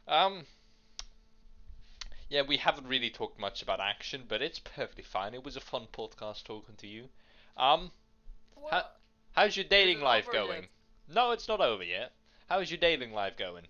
[0.07, 0.47] Um.
[2.29, 5.35] Yeah, we haven't really talked much about action, but it's perfectly fine.
[5.35, 7.09] It was a fun podcast talking to you.
[7.57, 7.91] Um,
[8.55, 9.01] What?
[9.33, 10.63] how's your dating life going?
[10.63, 10.71] yet?
[11.09, 12.13] No, it's not over yet.
[12.49, 13.67] How's your dating life going?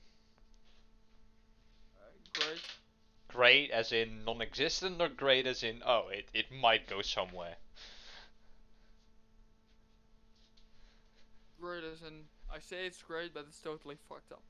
[1.96, 2.10] Uh,
[2.40, 2.60] great.
[3.28, 7.56] Great as in non-existent, or great as in oh, it it might go somewhere.
[11.60, 14.42] Great as in I say it's great, but it's totally fucked up.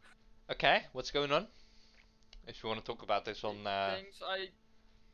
[0.51, 1.47] Okay, what's going on?
[2.47, 4.49] If you want to talk about this on uh, Things I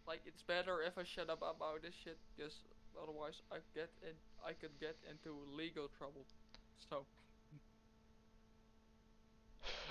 [0.06, 0.20] like.
[0.26, 2.54] It's better if I shut up about this shit, because
[3.02, 4.14] otherwise I get in.
[4.46, 6.24] I could get into legal trouble.
[6.90, 7.06] So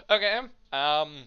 [0.09, 0.39] Okay.
[0.71, 1.23] Um,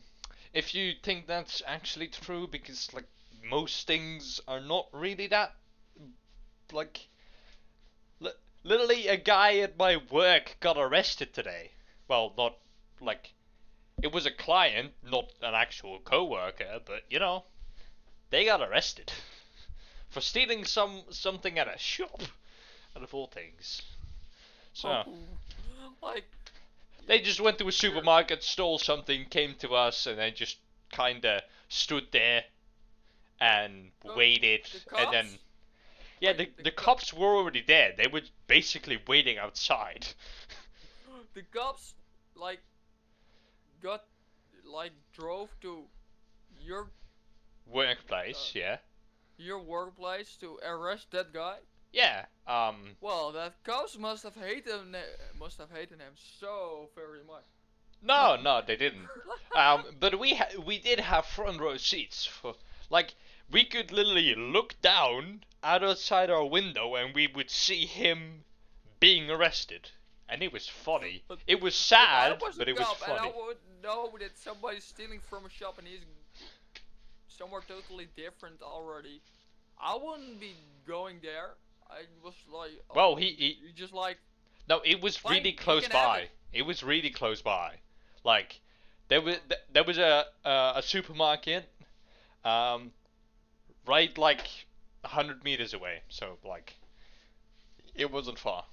[0.53, 3.07] if you think that's actually true, because like
[3.49, 5.55] most things are not really that,
[6.73, 7.09] like, li-
[8.67, 11.71] literally a guy at my work got arrested today.
[12.09, 12.57] Well, not
[13.01, 13.33] like,
[14.03, 17.45] it was a client, not an actual coworker, but you know,
[18.31, 19.13] they got arrested
[20.11, 22.23] for stealing some something at a shop,
[22.97, 23.83] out of all things.
[24.73, 24.89] So.
[24.89, 26.25] Oh, oh like
[27.07, 30.59] They just went to a supermarket, stole something, came to us, and then just
[30.91, 32.45] kinda stood there
[33.41, 35.39] and oh, waited, the and then?
[36.21, 37.93] Yeah, Wait, the the the cops were already there.
[37.97, 40.07] They were basically waiting outside.
[41.35, 41.95] the cops
[42.35, 42.61] like
[43.83, 44.05] got
[44.65, 45.85] like drove to
[46.61, 46.91] your
[47.67, 48.79] Workplace, Uh, yeah,
[49.39, 51.59] your workplace to arrest that guy.
[51.93, 52.27] yeah.
[52.47, 54.97] Um, Well, that cops must have hated him,
[55.39, 57.45] must have hated him so very much.
[58.03, 59.09] no, no, they didn't.
[59.55, 62.55] Um, but we ha- we did have front row seats for
[62.91, 63.15] like
[63.51, 68.45] we could literally look down out outside our window and we would see him
[69.01, 69.91] being arrested,
[70.29, 71.23] and it was funny.
[71.29, 73.33] But It was sad, but it was cop and I funny.
[73.47, 76.01] would know that somebody's stealing from a shop and he's
[77.29, 79.21] somewhere totally different already.
[79.81, 80.55] I wouldn't be
[80.87, 81.51] going there.
[81.91, 84.19] I was like, oh, Well, he, he you just like
[84.69, 86.21] no, it was Fine, really close by.
[86.21, 86.31] it.
[86.53, 86.63] It.
[86.63, 87.75] was really close by.
[88.25, 88.61] Like
[89.09, 89.37] there was
[89.73, 91.69] there was a uh, a supermarket,
[92.45, 92.91] um,
[93.87, 94.49] right like
[95.05, 96.03] a hundred meters away.
[96.09, 96.77] So like,
[97.94, 98.66] it wasn't far.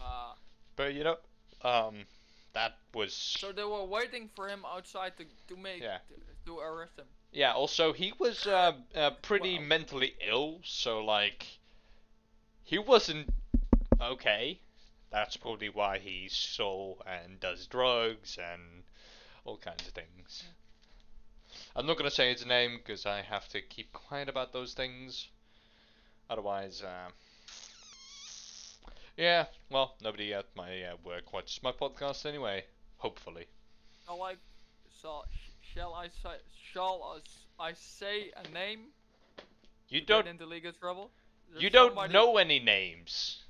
[0.00, 0.34] uh,
[0.76, 1.18] But you know,
[1.62, 2.06] um,
[2.52, 5.98] that was so they were waiting for him outside to to make Yeah.
[6.08, 6.14] to,
[6.46, 7.06] to arrest him.
[7.32, 7.52] yeah.
[7.52, 9.64] Also, he was uh, uh pretty Wow.
[9.64, 11.46] mentally ill, so like,
[12.64, 13.28] he wasn't
[14.00, 14.60] okay,
[15.10, 18.84] that's probably why he's so and does drugs and
[19.44, 20.44] all kinds of things.
[21.76, 25.28] I'm not gonna say his name because I have to keep quiet about those things.
[26.30, 27.10] Otherwise, uh,
[29.16, 32.64] yeah, well, nobody at my uh, work watches my podcast anyway.
[32.96, 33.46] Hopefully.
[34.06, 34.34] Shall I,
[35.02, 35.22] so,
[35.60, 36.36] shall I say,
[36.72, 37.20] shall
[37.60, 38.80] I, I say a name?
[39.88, 41.10] You don't into legal trouble.
[41.58, 43.44] You don't know any names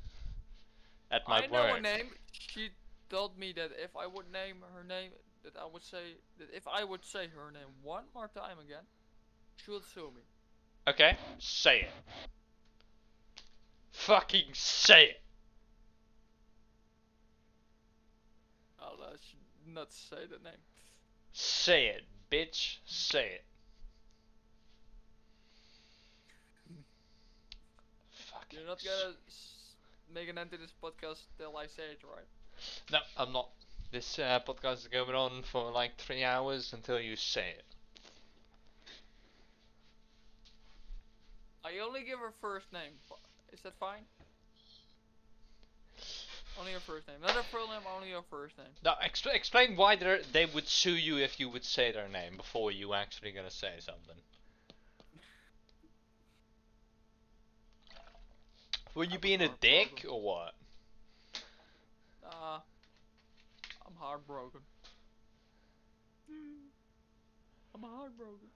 [1.11, 1.79] at my I know work.
[1.79, 2.07] a name.
[2.33, 2.71] She
[3.09, 5.11] told me that if I would name her name,
[5.45, 8.85] that I would say that if I would say her name one more time again,
[9.57, 10.23] she would sue me.
[10.89, 11.91] Okay, say it.
[13.93, 15.21] Fucking say it.
[18.81, 19.17] I'll uh,
[19.67, 20.59] not say the name.
[21.33, 22.79] Say it, bitch.
[22.85, 23.45] Say it.
[28.31, 29.75] Fucking You're not gonna s-
[30.13, 32.27] make an end to this podcast till I say it right.
[32.91, 33.49] No, I'm not.
[33.95, 37.65] This uh, podcast is going on for like three hours until you say it.
[41.65, 42.91] I only give her first name.
[43.53, 44.03] Is that fine?
[46.59, 47.19] Only your first name.
[47.23, 48.67] Not a full name, only your first name.
[48.85, 52.73] Now, expl- explain why they would sue you if you would say their name before
[52.73, 54.17] you actually gonna say something.
[58.97, 60.55] Were you being a dick or what?
[62.29, 62.59] Uh,
[63.95, 64.61] I'm heartbroken.
[67.75, 68.49] I'm heartbroken.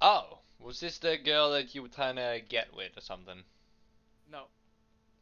[0.00, 3.42] Oh, was this the girl that you were trying to get with or something?
[4.30, 4.44] No,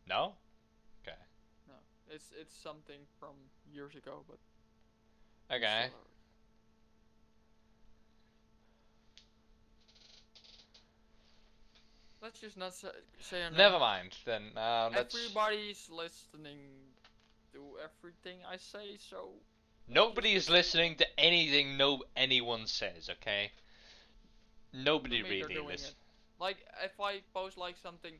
[0.09, 0.35] No?
[1.03, 1.17] Okay.
[1.67, 1.75] No.
[2.11, 3.35] It's it's something from
[3.73, 4.39] years ago, but
[5.55, 5.87] Okay.
[12.23, 12.89] Let's just not say,
[13.21, 13.43] say.
[13.57, 14.51] Never mind then.
[14.55, 15.15] Uh, let's.
[15.15, 16.59] Everybody's listening
[17.53, 19.31] to everything I say, so
[19.93, 23.11] Nobody is listening to anything no anyone says.
[23.11, 23.51] Okay.
[24.73, 25.95] Nobody really listens.
[26.39, 28.13] Like if I post like something,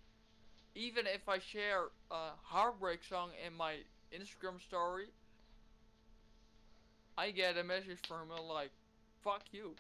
[0.75, 3.77] even if I share a heartbreak song in my
[4.13, 5.07] Instagram story,
[7.17, 8.73] I get a message from her like,
[9.23, 9.77] "Fuck you."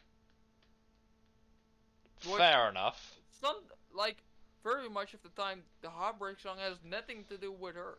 [2.24, 3.16] What- Fair enough.
[3.40, 3.56] Some
[3.92, 4.18] like
[4.62, 7.98] very much of the time, the heartbreak song has nothing to do with her.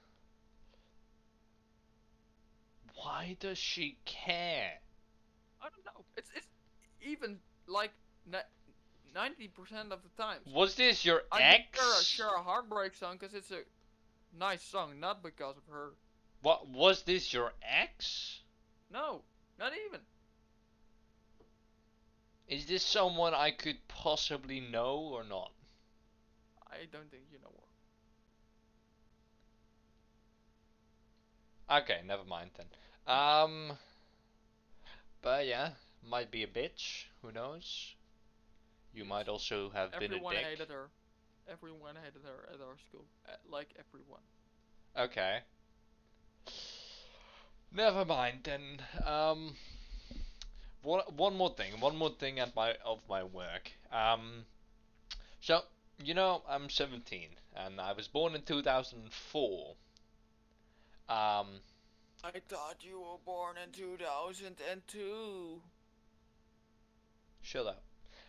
[2.95, 4.79] Why does she care?
[5.61, 6.05] I don't know.
[6.17, 6.47] It's it's
[7.01, 7.91] even like
[9.13, 10.39] ninety percent of the time.
[10.53, 11.65] Was this your I ex?
[11.73, 13.61] give her share a heartbreak song because it's a
[14.37, 15.91] nice song, not because of her.
[16.41, 18.39] What was this your ex?
[18.91, 19.21] No,
[19.59, 20.01] not even.
[22.47, 25.51] Is this someone I could possibly know or not?
[26.67, 27.70] I don't think you know her.
[31.71, 32.65] Okay, never mind then.
[33.07, 33.77] Um,
[35.21, 35.69] but yeah,
[36.07, 37.05] might be a bitch.
[37.21, 37.95] Who knows?
[38.93, 40.23] You might also have been a dick.
[40.23, 40.89] Everyone hated her.
[41.49, 43.05] Everyone hated her at our school.
[43.27, 44.21] Uh, like everyone.
[44.97, 45.39] Okay.
[47.73, 48.81] Never mind then.
[49.05, 49.55] Um,
[50.81, 51.79] one one more thing.
[51.79, 53.71] One more thing at my of my work.
[53.93, 54.45] Um,
[55.39, 55.61] so
[56.03, 59.75] you know I'm 17 and I was born in 2004.
[61.11, 61.59] Um,
[62.23, 65.61] I thought you were born in 2002.
[67.41, 67.83] shut up.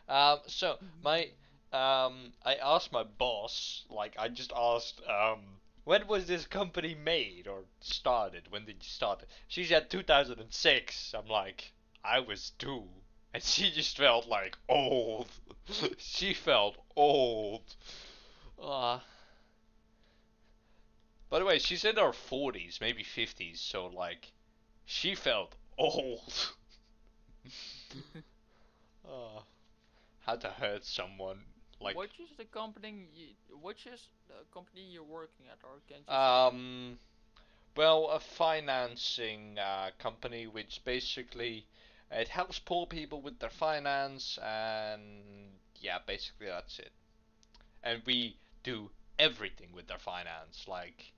[0.08, 1.28] Um, so my
[1.72, 7.46] um, I asked my boss, like I just asked, um, when was this company made
[7.46, 8.50] or started?
[8.50, 9.22] When did you start?
[9.22, 9.28] it?
[9.46, 11.14] She said 2006.
[11.16, 12.88] I'm like, I was two,
[13.32, 15.28] and she just felt like old.
[15.98, 17.62] she felt old.
[18.60, 18.98] Uh,
[21.32, 24.30] by the way, she's in her 40s, maybe 50s, so like,
[24.84, 26.52] she felt old.
[30.26, 31.38] had to hurt someone.
[31.80, 33.06] Like, which is the company?
[33.14, 33.28] You,
[33.62, 36.04] which is the company you're working at, or can you?
[36.06, 36.14] say?
[36.14, 36.98] Um,
[37.76, 41.64] well, a financing uh, company which basically
[42.10, 45.00] it helps poor people with their finance, and
[45.80, 46.92] yeah, basically that's it.
[47.82, 50.66] And we do everything with their finance.
[50.68, 51.12] Like,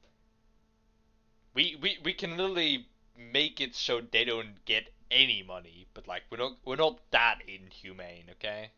[1.55, 2.87] we we we can literally
[3.17, 7.39] make it so they don't get any money, but like we're not we're not that
[7.47, 8.71] inhumane, okay?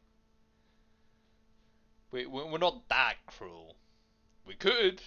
[2.11, 3.77] We we- we're not that cruel.
[4.45, 5.03] We could,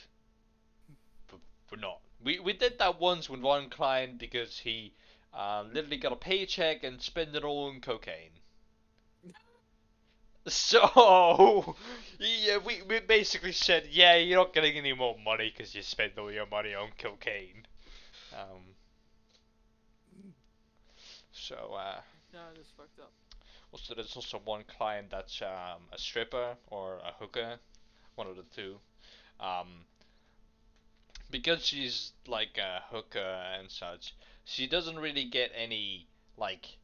[1.27, 1.39] but
[1.71, 2.01] we're not.
[2.21, 4.93] We we did that once with one client because he
[5.33, 8.39] um, literally got a paycheck and spent it all on cocaine.
[10.47, 11.75] So,
[12.19, 16.17] yeah, we, we basically said, yeah, you're not getting any more money because you spent
[16.17, 17.65] all your money on cocaine.
[18.33, 18.75] Um,
[21.31, 22.01] so, uh,
[22.33, 23.11] Yeah, that's fucked up.
[23.71, 27.59] also there's also one client that's um, a stripper or a hooker,
[28.15, 28.79] one of the two.
[29.39, 29.85] Um,
[31.29, 33.19] because she's like a hooker
[33.59, 36.78] and such, she doesn't really get any like.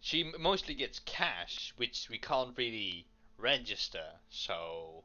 [0.00, 4.20] She mostly gets cash, which we can't really register.
[4.30, 5.04] So,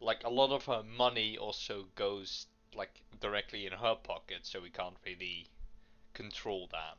[0.00, 4.70] like a lot of her money also goes like directly in her pocket, so we
[4.70, 5.48] can't really
[6.12, 6.96] control that.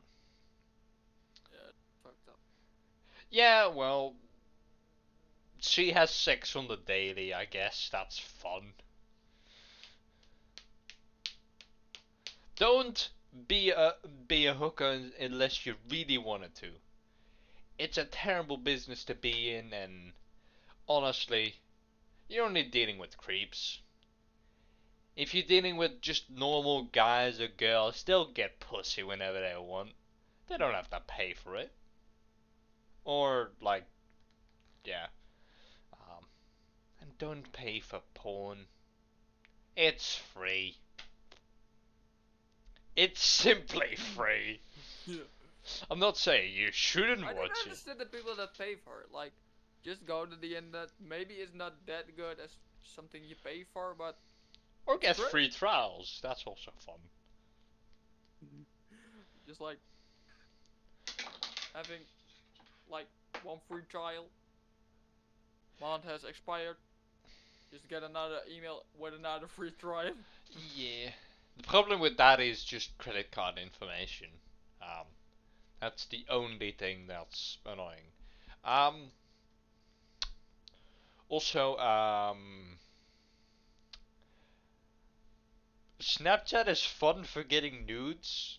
[1.52, 1.70] Yeah,
[2.02, 2.38] fucked up.
[3.30, 4.14] Yeah, well,
[5.60, 7.32] she has sex on the daily.
[7.34, 8.74] I guess that's fun.
[12.56, 13.10] Don't
[13.48, 13.94] be a
[14.28, 16.70] be a hooker unless you really wanted to.
[17.78, 20.12] It's a terrible business to be in, and
[20.88, 21.56] honestly,
[22.28, 23.80] you're only dealing with creeps.
[25.14, 29.92] If you're dealing with just normal guys or girls, they'll get pussy whenever they want.
[30.48, 31.72] They don't have to pay for it.
[33.04, 33.84] Or like,
[34.84, 35.06] yeah.
[35.92, 36.26] Um,
[37.00, 38.66] and don't pay for porn.
[39.76, 40.76] It's free.
[42.94, 44.60] It's simply free.
[45.06, 45.22] Yeah.
[45.90, 47.64] I'm not saying you shouldn't I don't watch it.
[47.64, 49.12] understand the people that pay for it.
[49.12, 49.32] Like,
[49.84, 50.88] just go to the internet.
[51.00, 52.50] Maybe it's not that good as
[52.82, 54.16] something you pay for, but
[54.86, 55.30] Or get Great.
[55.30, 56.20] free trials.
[56.22, 56.96] That's also fun.
[59.46, 59.78] just like
[61.74, 62.00] having
[62.90, 63.06] like
[63.42, 64.26] one free trial.
[65.80, 66.76] Month has expired.
[67.70, 70.12] Just get another email with another free trial.
[70.74, 71.10] Yeah.
[71.56, 74.28] The problem with that is just credit card information.
[74.82, 75.06] Um,
[75.80, 78.12] that's the only thing that's annoying.
[78.64, 79.10] Um,
[81.28, 82.78] also, um,
[86.00, 88.58] Snapchat is fun for getting nudes.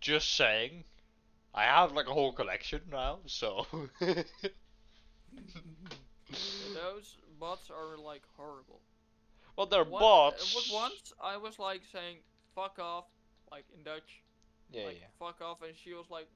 [0.00, 0.84] Just saying.
[1.54, 3.66] I have like a whole collection now, so.
[6.74, 8.80] Those bots are like horrible.
[9.56, 10.42] well, they're One- bots.
[10.42, 12.18] uh, was once I was like saying
[12.54, 13.04] "fuck off,"
[13.50, 14.22] like in Dutch,
[14.72, 15.06] Yeah, like yeah.
[15.18, 16.28] "fuck off," and she was like,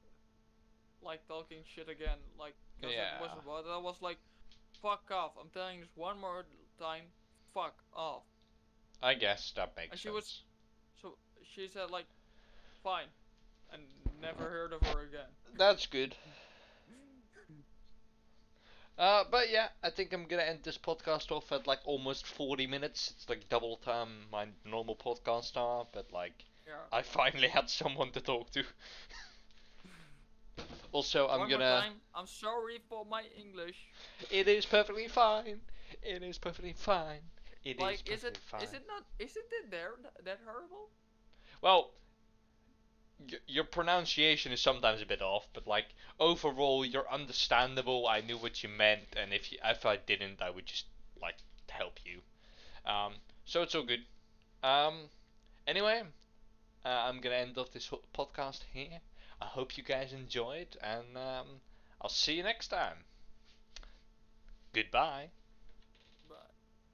[1.02, 3.38] like talking shit again, like 'cause it was Yeah.
[3.38, 3.66] a bot.
[3.66, 4.18] I was like,
[4.82, 6.44] "Fuck off!" I'm telling you this one more
[6.78, 7.04] time,
[7.52, 8.22] "Fuck off."
[9.02, 10.14] I guess that makes And she sense.
[10.14, 10.42] was-
[11.02, 12.06] So she said like,
[12.82, 13.08] "Fine,"
[13.70, 13.82] and
[14.20, 15.28] never heard of her again.
[15.54, 16.16] That's good.
[18.96, 22.66] Uh, but yeah, I think I'm gonna end this podcast off at like almost 40
[22.68, 23.10] minutes.
[23.16, 26.74] It's like double time my normal podcast are, but like Yeah.
[26.92, 28.64] I finally had someone to talk to.
[30.92, 31.70] also, I'm one gonna.
[31.70, 31.92] more time.
[32.14, 33.76] I'm sorry for my English.
[34.30, 35.60] It is perfectly fine.
[36.02, 37.20] It is perfectly fine.
[37.64, 38.62] It is like, is perfectly it fine.
[38.62, 39.92] is it not isn't it there
[40.24, 40.88] that horrible?
[41.60, 41.90] Well,
[43.20, 45.86] y- your pronunciation is sometimes a bit off, but like
[46.18, 48.06] overall, you're understandable.
[48.08, 50.86] I knew what you meant, and if you, if I didn't, I would just
[51.20, 51.36] like
[51.68, 52.20] to help you.
[52.90, 54.04] Um, so it's all good.
[54.62, 55.08] Um,
[55.66, 56.02] anyway,
[56.84, 59.00] uh, I'm gonna end off this podcast here.
[59.40, 61.46] I hope you guys enjoyed, and um,
[62.00, 63.04] I'll see you next time.
[64.72, 65.30] Goodbye.